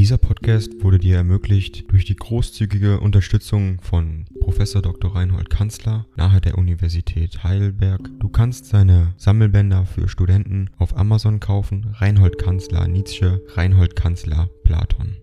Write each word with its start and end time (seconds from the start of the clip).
Dieser 0.00 0.16
Podcast 0.16 0.82
wurde 0.82 0.98
dir 0.98 1.16
ermöglicht 1.16 1.92
durch 1.92 2.06
die 2.06 2.16
großzügige 2.16 3.00
Unterstützung 3.00 3.82
von 3.82 4.24
Prof. 4.40 4.56
Dr. 4.56 5.14
Reinhold 5.14 5.50
Kanzler 5.50 6.06
nahe 6.16 6.40
der 6.40 6.56
Universität 6.56 7.44
Heidelberg. 7.44 8.08
Du 8.18 8.30
kannst 8.30 8.64
seine 8.64 9.12
Sammelbänder 9.18 9.84
für 9.84 10.08
Studenten 10.08 10.70
auf 10.78 10.96
Amazon 10.96 11.38
kaufen. 11.38 11.94
Reinhold 11.98 12.38
Kanzler 12.38 12.88
Nietzsche, 12.88 13.42
Reinhold 13.48 13.94
Kanzler 13.94 14.48
Platon. 14.64 15.18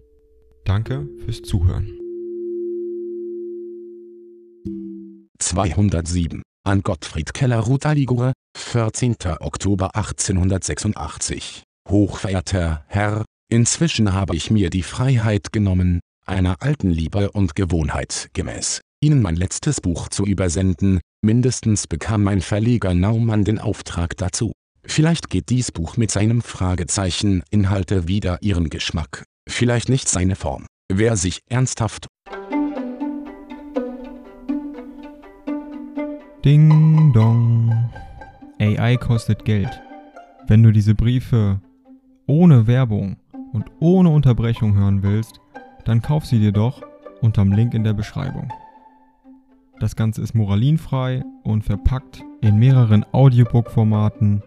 Danke 0.64 1.10
fürs 1.26 1.42
Zuhören. 1.42 1.90
207 5.40 6.44
an 6.66 6.84
Gottfried 6.84 7.34
Keller 7.34 7.62
Rutaligure, 7.62 8.34
14. 8.56 9.16
Oktober 9.40 9.96
1886. 9.96 11.64
Hochverehrter 11.90 12.86
Herr, 12.90 13.26
inzwischen 13.50 14.14
habe 14.14 14.36
ich 14.36 14.52
mir 14.52 14.70
die 14.70 14.84
Freiheit 14.84 15.52
genommen, 15.52 16.00
einer 16.26 16.62
alten 16.62 16.90
Liebe 16.90 17.32
und 17.32 17.56
Gewohnheit 17.56 18.30
gemäß, 18.34 18.82
Ihnen 19.02 19.22
mein 19.22 19.36
letztes 19.36 19.82
Buch 19.82 20.10
zu 20.10 20.26
übersenden, 20.26 21.00
mindestens 21.22 21.88
bekam 21.88 22.24
mein 22.24 22.42
Verleger 22.42 22.94
Naumann 22.94 23.44
den 23.44 23.60
Auftrag 23.60 24.18
dazu. 24.18 24.52
Vielleicht 24.86 25.30
geht 25.30 25.50
dies 25.50 25.72
Buch 25.72 25.98
mit 25.98 26.12
seinem 26.12 26.42
Fragezeichen 26.42 27.44
Inhalte 27.50 28.08
wieder 28.08 28.42
Ihren 28.42 28.70
Geschmack, 28.70 29.24
vielleicht 29.48 29.90
nicht 29.90 30.10
seine 30.10 30.36
Form. 30.36 30.66
Wer 30.92 31.18
sich 31.18 31.42
ernsthaft 31.50 32.08
Ding 36.48 37.12
dong. 37.12 37.92
AI 38.58 38.96
kostet 38.96 39.44
Geld. 39.44 39.82
Wenn 40.48 40.64
du 40.64 40.72
diese 40.72 40.96
Briefe 40.96 41.60
ohne 42.26 42.68
Werbung 42.68 43.18
und 43.54 43.66
ohne 43.80 44.10
Unterbrechung 44.10 44.76
hören 44.76 45.04
willst, 45.04 45.40
dann 45.86 46.02
kauf 46.02 46.26
sie 46.26 46.40
dir 46.40 46.52
doch 46.52 46.82
unterm 47.22 47.52
Link 47.52 47.74
in 47.74 47.84
der 47.84 47.94
Beschreibung. 47.94 48.52
Das 49.80 49.96
Ganze 49.96 50.22
ist 50.22 50.34
moralinfrei 50.34 51.24
und 51.44 51.64
verpackt 51.64 52.24
in 52.42 52.58
mehreren 52.58 53.06
Audiobook-Formaten 53.12 54.44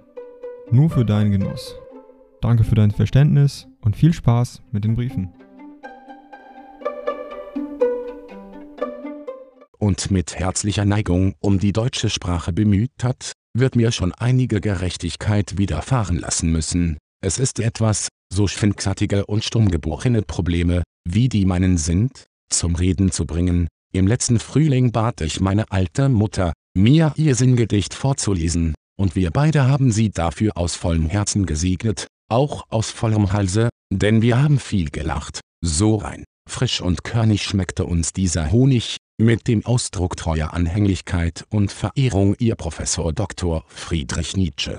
nur 0.70 0.90
für 0.90 1.04
deinen 1.04 1.30
Genuss. 1.30 1.76
Danke 2.40 2.64
für 2.64 2.74
dein 2.74 2.90
Verständnis 2.90 3.68
und 3.80 3.96
viel 3.96 4.12
Spaß 4.12 4.62
mit 4.72 4.84
den 4.84 4.94
Briefen. 4.94 5.32
und 9.80 10.10
mit 10.10 10.38
herzlicher 10.38 10.84
Neigung 10.84 11.34
um 11.40 11.58
die 11.58 11.72
deutsche 11.72 12.10
Sprache 12.10 12.52
bemüht 12.52 13.02
hat, 13.02 13.32
wird 13.54 13.74
mir 13.74 13.90
schon 13.90 14.12
einige 14.12 14.60
Gerechtigkeit 14.60 15.58
widerfahren 15.58 16.16
lassen 16.16 16.52
müssen. 16.52 16.98
Es 17.22 17.38
ist 17.38 17.58
etwas, 17.58 18.08
so 18.32 18.46
schwindsartige 18.46 19.26
und 19.26 19.44
stummgeborene 19.44 20.22
Probleme, 20.22 20.82
wie 21.08 21.28
die 21.28 21.44
meinen 21.44 21.78
sind, 21.78 22.26
zum 22.48 22.74
Reden 22.74 23.10
zu 23.10 23.26
bringen. 23.26 23.68
Im 23.92 24.06
letzten 24.06 24.38
Frühling 24.38 24.92
bat 24.92 25.20
ich 25.20 25.40
meine 25.40 25.70
alte 25.70 26.08
Mutter, 26.08 26.52
mir 26.76 27.12
ihr 27.16 27.34
Sinngedicht 27.34 27.94
vorzulesen, 27.94 28.74
und 28.96 29.16
wir 29.16 29.30
beide 29.30 29.66
haben 29.66 29.90
sie 29.90 30.10
dafür 30.10 30.56
aus 30.56 30.76
vollem 30.76 31.06
Herzen 31.06 31.46
gesegnet, 31.46 32.06
auch 32.28 32.64
aus 32.68 32.90
vollem 32.90 33.32
Halse, 33.32 33.68
denn 33.92 34.22
wir 34.22 34.40
haben 34.40 34.58
viel 34.58 34.90
gelacht, 34.90 35.40
so 35.64 35.96
rein, 35.96 36.24
frisch 36.48 36.80
und 36.80 37.02
körnig 37.02 37.42
schmeckte 37.42 37.84
uns 37.84 38.12
dieser 38.12 38.52
Honig, 38.52 38.98
mit 39.20 39.48
dem 39.48 39.66
Ausdruck 39.66 40.16
treuer 40.16 40.54
Anhänglichkeit 40.54 41.44
und 41.50 41.72
Verehrung 41.72 42.36
Ihr 42.38 42.54
Professor 42.54 43.12
Dr. 43.12 43.64
Friedrich 43.68 44.36
Nietzsche. 44.36 44.78